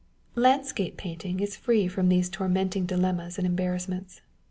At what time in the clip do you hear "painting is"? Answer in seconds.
0.97-1.55